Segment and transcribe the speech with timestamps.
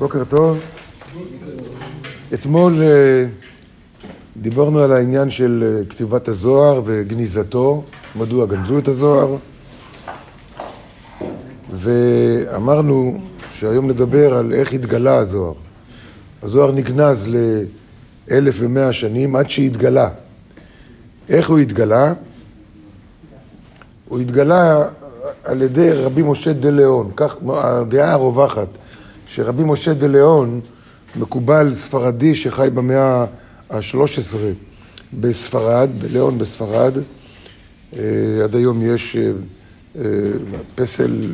[0.00, 0.58] בוקר טוב.
[2.34, 3.26] אתמול אה,
[4.36, 7.82] דיברנו על העניין של אה, כתיבת הזוהר וגניזתו,
[8.16, 9.36] מדוע גנזו את הזוהר,
[11.72, 13.20] ואמרנו
[13.54, 15.52] שהיום נדבר על איך התגלה הזוהר.
[16.42, 20.08] הזוהר נגנז לאלף ומאה שנים עד שהתגלה.
[21.28, 22.12] איך הוא התגלה?
[24.08, 24.88] הוא התגלה
[25.44, 28.68] על ידי רבי משה דה ליאון, כך הדעה הרווחת,
[29.26, 30.60] שרבי משה דה ליאון,
[31.16, 33.24] מקובל ספרדי שחי במאה
[33.70, 34.36] ה-13
[35.12, 36.98] בספרד, בליאון בספרד,
[37.96, 39.30] אה, עד היום יש אה,
[39.96, 40.02] אה,
[40.74, 41.32] פסל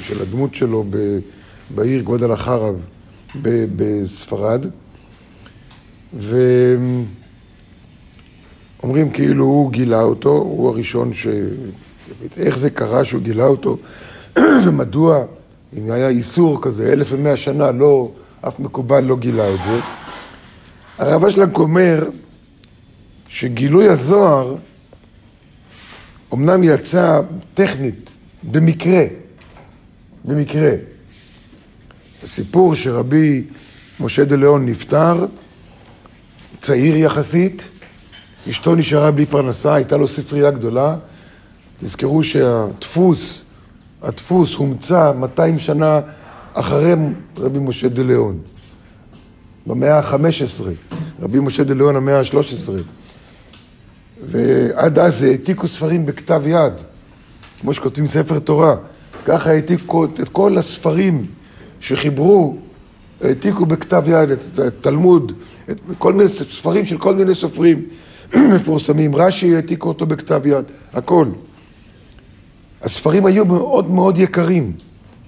[0.00, 0.84] של הדמות שלו
[1.74, 2.86] בעיר גודל החרב
[3.76, 4.66] בספרד,
[6.12, 7.00] ואומרים
[9.12, 11.26] כאילו הוא גילה אותו, הוא הראשון ש...
[12.36, 13.78] איך זה קרה שהוא גילה אותו,
[14.66, 15.24] ומדוע,
[15.78, 18.10] אם היה איסור כזה, אלף ומאה שנה, לא,
[18.48, 19.80] אף מקובל לא גילה את זה.
[20.98, 22.08] הרב אשלנק אומר
[23.28, 24.56] שגילוי הזוהר
[26.34, 27.20] אמנם יצא
[27.54, 28.10] טכנית,
[28.42, 29.04] במקרה,
[30.24, 30.70] במקרה.
[32.24, 33.44] הסיפור שרבי
[34.00, 35.26] משה דה ליאון נפטר,
[36.60, 37.62] צעיר יחסית,
[38.50, 40.96] אשתו נשארה בלי פרנסה, הייתה לו ספרייה גדולה,
[41.80, 43.44] תזכרו שהדפוס,
[44.04, 46.00] הדפוס הומצא 200 שנה
[46.54, 46.94] אחרי
[47.36, 48.38] רבי משה דה ליאון,
[49.66, 50.64] במאה ה-15,
[51.22, 52.70] רבי משה דה ליאון המאה ה-13.
[54.22, 56.72] ועד אז העתיקו ספרים בכתב יד,
[57.60, 58.76] כמו שכותבים ספר תורה.
[59.24, 61.26] ככה העתיקו את כל הספרים
[61.80, 62.56] שחיברו,
[63.20, 65.32] העתיקו בכתב יד, את התלמוד,
[65.70, 67.82] את כל מיני ספרים של כל מיני סופרים
[68.54, 69.14] מפורסמים.
[69.14, 71.26] רש"י העתיקו אותו בכתב יד, הכל.
[72.84, 74.72] הספרים היו מאוד מאוד יקרים.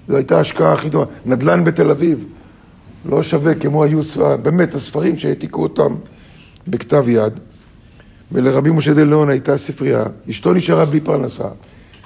[0.08, 1.04] זו הייתה ההשקעה הכי טובה.
[1.26, 2.24] נדל"ן בתל אביב,
[3.04, 4.00] לא שווה כמו היו,
[4.42, 5.94] באמת, הספרים שהעתיקו אותם
[6.68, 7.32] בכתב יד.
[8.32, 11.48] ולרבי משה דה ליאון הייתה ספרייה, אשתו נשארה בלי פרנסה,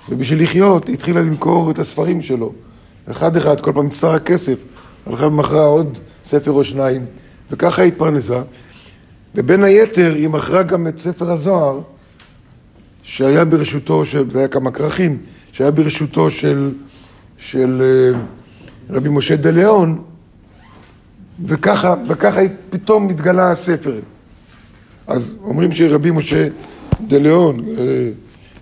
[0.08, 2.52] ובשביל לחיות היא התחילה למכור את הספרים שלו.
[3.10, 4.64] אחד אחד, כל פעם נצטרך כסף,
[5.06, 7.06] הלכה ומכרה עוד ספר או שניים,
[7.50, 8.42] וככה היא התפרנסה.
[9.34, 11.80] ובין היתר היא מכרה גם את ספר הזוהר,
[13.02, 15.18] שהיה ברשותו זה היה כמה כרכים,
[15.52, 16.72] שהיה ברשותו של,
[17.38, 18.20] של אה,
[18.96, 20.02] רבי משה דה ליאון,
[21.44, 22.40] וככה, וככה
[22.70, 24.00] פתאום מתגלה הספר.
[25.06, 26.48] אז אומרים שרבי משה
[27.00, 28.10] דה ליאון, אה,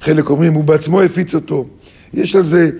[0.00, 1.66] חלק אומרים, הוא בעצמו הפיץ אותו.
[2.12, 2.70] יש על זה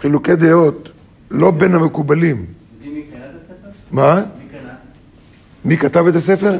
[0.00, 0.88] חילוקי דעות,
[1.30, 2.46] לא בין המקובלים.
[2.84, 3.70] מי קנה את הספר?
[3.90, 4.22] מה?
[5.64, 6.58] מי כתב את הספר?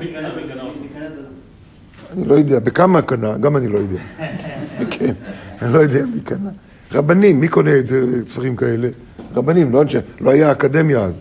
[2.12, 3.36] אני לא יודע, בכמה קנה?
[3.36, 3.98] גם אני לא יודע.
[5.00, 5.12] כן,
[5.62, 6.50] אני לא יודע מי קנה.
[6.92, 8.88] רבנים, מי קונה את זה, ספרים כאלה?
[9.34, 11.20] רבנים, לא אנשי, לא היה אקדמיה אז.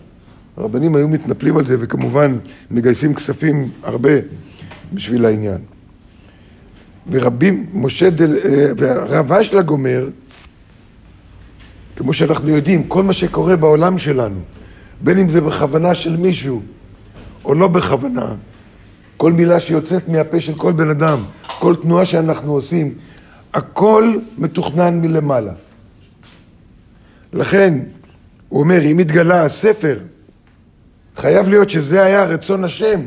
[0.56, 2.38] הרבנים היו מתנפלים על זה, וכמובן
[2.70, 4.10] מגייסים כספים הרבה
[4.92, 5.58] בשביל העניין.
[7.10, 8.36] ורבי משה דל...
[8.44, 10.08] אה, והרב אשלג אומר,
[11.96, 14.40] כמו שאנחנו יודעים, כל מה שקורה בעולם שלנו,
[15.00, 16.62] בין אם זה בכוונה של מישהו
[17.44, 18.34] או לא בכוונה,
[19.16, 21.18] כל מילה שיוצאת מהפה של כל בן אדם,
[21.58, 22.94] כל תנועה שאנחנו עושים,
[23.54, 25.52] הכל מתוכנן מלמעלה.
[27.32, 27.78] לכן,
[28.48, 29.98] הוא אומר, אם התגלה הספר,
[31.16, 33.00] חייב להיות שזה היה רצון השם,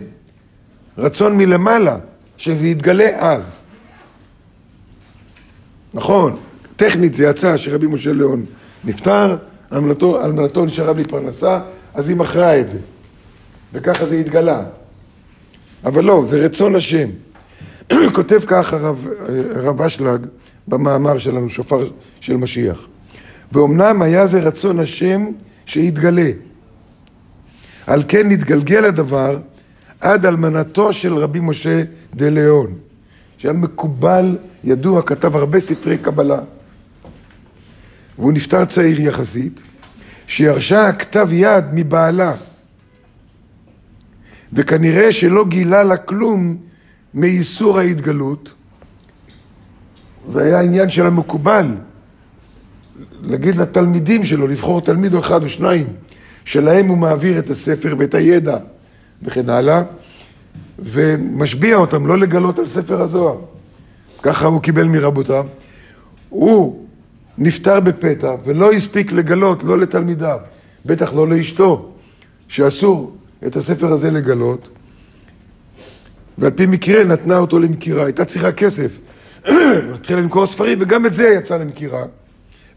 [0.97, 1.97] רצון מלמעלה,
[2.37, 3.61] שזה יתגלה אז.
[5.93, 6.39] נכון,
[6.75, 8.45] טכנית זה יצא שרבי משה ליאון
[8.83, 9.37] נפטר,
[9.71, 11.59] אלמנתו, נשארה בלי פרנסה,
[11.93, 12.79] אז היא מכרה את זה.
[13.73, 14.63] וככה זה התגלה.
[15.85, 17.09] אבל לא, זה רצון השם.
[18.15, 19.07] כותב כך הרב,
[19.55, 20.25] הרב אשלג
[20.67, 21.89] במאמר שלנו, שופר
[22.19, 22.87] של משיח.
[23.51, 25.25] ואומנם היה זה רצון השם
[25.65, 26.31] שיתגלה.
[27.87, 29.39] על כן נתגלגל הדבר
[30.01, 31.83] עד אלמנתו של רבי משה
[32.13, 32.73] דה ליאון,
[33.37, 36.39] שהיה מקובל, ידוע, כתב הרבה ספרי קבלה.
[38.17, 39.61] והוא נפטר צעיר יחסית,
[40.27, 42.33] שירשה כתב יד מבעלה.
[44.53, 46.57] וכנראה שלא גילה לה כלום
[47.13, 48.53] מאיסור ההתגלות.
[50.25, 51.67] זה היה עניין של המקובל,
[53.21, 55.87] להגיד לתלמידים שלו, לבחור תלמיד או אחד או שניים,
[56.45, 58.57] שלהם הוא מעביר את הספר ואת הידע
[59.23, 59.83] וכן הלאה,
[60.79, 63.39] ומשביע אותם לא לגלות על ספר הזוהר.
[64.21, 65.45] ככה הוא קיבל מרבותיו.
[66.29, 66.85] הוא
[67.37, 70.37] נפטר בפתע ולא הספיק לגלות, לא לתלמידיו,
[70.85, 71.91] בטח לא לאשתו,
[72.47, 73.15] שאסור
[73.45, 74.69] את הספר הזה לגלות,
[76.37, 78.91] ועל פי מקרה נתנה אותו למכירה, הייתה צריכה כסף.
[79.93, 82.05] התחילה למכור ספרים, וגם את זה יצא למכירה,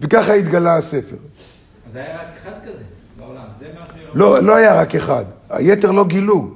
[0.01, 1.17] וככה התגלה הספר.
[1.93, 2.83] זה היה רק אחד כזה.
[3.19, 3.43] בעולם.
[3.61, 3.99] זה מה ש...
[4.15, 6.51] לא, לא היה רק אחד, היתר לא גילו.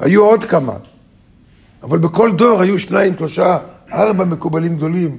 [0.00, 0.72] היו עוד כמה.
[1.82, 3.58] אבל בכל דור היו שניים, שלושה,
[3.92, 5.18] ארבע מקובלים גדולים,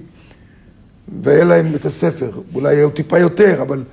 [1.23, 2.31] והיה להם את הספר.
[2.55, 3.83] אולי היו טיפה יותר, אבל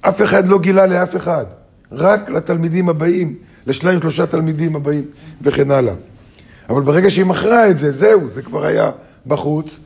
[0.00, 1.44] אף אחד לא גילה לאף אחד.
[1.92, 3.34] רק לתלמידים הבאים,
[3.66, 5.04] לשניים, שלושה תלמידים הבאים,
[5.42, 5.94] וכן הלאה.
[6.68, 8.90] אבל ברגע שהיא מכרה את זה, זהו, זה כבר היה
[9.26, 9.78] בחוץ,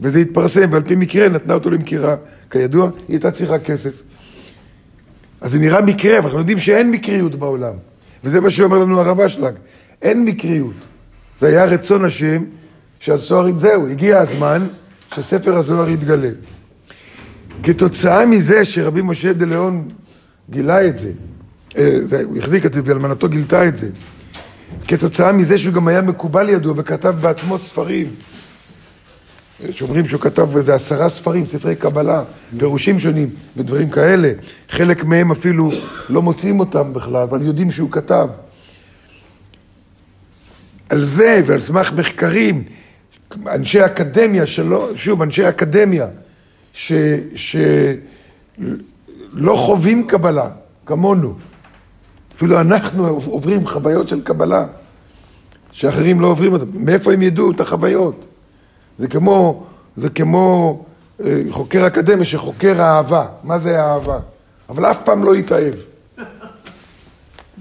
[0.00, 2.16] וזה התפרסם, ועל פי מקרה נתנה אותו למכירה.
[2.50, 3.92] כידוע, היא הייתה צריכה כסף.
[5.40, 7.74] אז זה נראה מקרה, אבל אנחנו יודעים שאין מקריות בעולם.
[8.24, 9.54] וזה מה שאומר לנו הרב אשלג,
[10.02, 10.74] אין מקריות.
[11.38, 12.44] זה היה רצון השם
[13.00, 14.66] שהזוהר, זהו, הגיע הזמן
[15.14, 16.30] שספר הזוהר יתגלה.
[17.62, 19.88] כתוצאה מזה שרבי משה דה ליאון
[20.50, 20.98] גילה את
[21.78, 23.88] אה, זה, הוא החזיק את זה ואלמנתו גילתה את זה,
[24.88, 28.14] כתוצאה מזה שהוא גם היה מקובל ידוע וכתב בעצמו ספרים,
[29.70, 32.22] שאומרים שהוא כתב איזה עשרה ספרים, ספרי קבלה,
[32.58, 34.32] פירושים שונים ודברים כאלה,
[34.68, 35.70] חלק מהם אפילו
[36.08, 38.28] לא מוצאים אותם בכלל, אבל יודעים שהוא כתב.
[40.88, 42.64] על זה ועל סמך מחקרים,
[43.46, 46.06] אנשי אקדמיה שלא, שוב, אנשי אקדמיה,
[46.72, 47.96] שלא
[49.56, 50.48] חווים קבלה,
[50.86, 51.34] כמונו.
[52.36, 54.66] אפילו אנחנו עוברים חוויות של קבלה,
[55.72, 56.66] שאחרים לא עוברים אותן.
[56.74, 58.24] מאיפה הם ידעו את החוויות?
[58.98, 59.66] זה כמו,
[59.96, 60.84] זה כמו
[61.24, 63.26] אה, חוקר אקדמיה שחוקר אהבה.
[63.42, 64.18] מה זה אהבה?
[64.68, 65.74] אבל אף פעם לא יתאהב.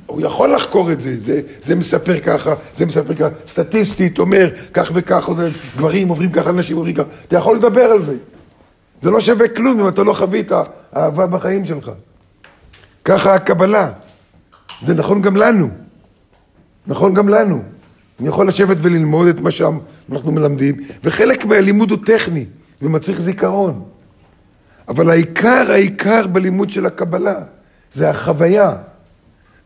[0.06, 4.92] הוא יכול לחקור את זה, זה, זה מספר ככה, זה מספר ככה, סטטיסטית אומר כך
[4.94, 8.16] וכך, זה, גברים עוברים ככה, נשים עוברים ככה, אתה יכול לדבר על זה.
[9.01, 10.51] זה לא שווה כלום אם אתה לא חווית
[10.95, 11.92] אהבה בחיים שלך.
[13.06, 13.92] ככה הקבלה.
[14.81, 15.69] זה נכון גם לנו.
[16.88, 17.63] נכון גם לנו.
[18.19, 22.45] אני יכול לשבת וללמוד את מה שאנחנו מלמדים, וחלק מהלימוד הוא טכני
[22.81, 23.83] ומצריך זיכרון.
[24.88, 27.36] אבל העיקר, העיקר בלימוד של הקבלה
[27.94, 28.75] זה החוויה.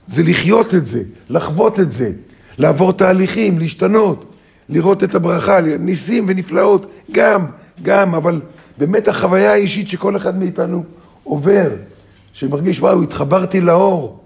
[0.06, 2.12] זה לחיות את זה, לחוות את זה,
[2.58, 4.34] לעבור תהליכים, להשתנות,
[4.70, 7.46] לראות את הברכה, ניסים ונפלאות, גם,
[7.82, 8.42] גם, אבל
[8.78, 10.84] באמת החוויה האישית שכל אחד מאיתנו
[11.24, 11.70] עובר,
[12.34, 14.20] שמרגיש, וואו, התחברתי לאור,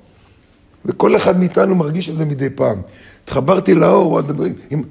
[0.86, 2.82] וכל אחד מאיתנו מרגיש את זה מדי פעם.
[3.24, 4.20] התחברתי לאור,
[4.70, 4.84] עם,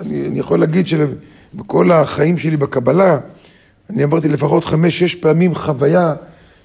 [0.00, 3.18] אני, אני יכול להגיד שבכל החיים שלי בקבלה,
[3.90, 6.14] אני אמרתי לפחות חמש-שש פעמים חוויה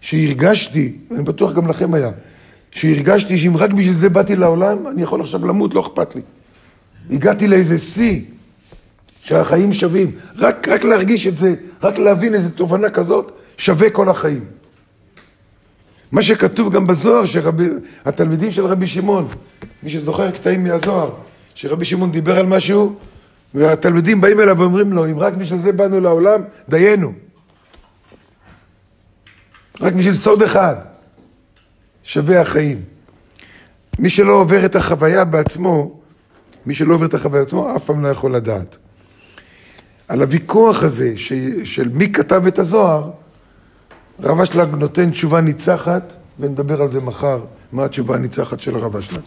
[0.01, 2.11] שהרגשתי, ואני בטוח גם לכם היה,
[2.71, 6.21] שהרגשתי שאם רק בשביל זה באתי לעולם, אני יכול עכשיו למות, לא אכפת לי.
[7.11, 8.21] הגעתי לאיזה שיא
[9.21, 10.11] שהחיים שווים.
[10.37, 14.56] רק, רק להרגיש את זה, רק להבין איזו תובנה כזאת, שווה כל החיים.
[16.11, 19.27] מה שכתוב גם בזוהר, שהתלמידים של רבי שמעון,
[19.83, 21.11] מי שזוכר קטעים מהזוהר,
[21.55, 22.95] שרבי שמעון דיבר על משהו,
[23.53, 27.13] והתלמידים באים אליו ואומרים לו, אם רק בשביל זה באנו לעולם, דיינו.
[29.81, 30.75] רק בשביל סוד אחד.
[32.03, 32.81] שווה החיים.
[33.99, 35.99] מי שלא עובר את החוויה בעצמו,
[36.65, 38.77] מי שלא עובר את החוויה בעצמו, אף פעם לא יכול לדעת.
[40.07, 41.33] על הוויכוח הזה ש,
[41.63, 43.11] של מי כתב את הזוהר,
[44.23, 47.39] רב אשלג נותן תשובה ניצחת, ונדבר על זה מחר,
[47.71, 49.21] מה התשובה הניצחת של הרב אשלג.